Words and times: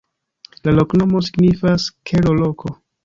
La 0.67 0.71
loknomo 0.77 1.21
signifas: 1.27 1.85
kelo-loko. 2.13 2.75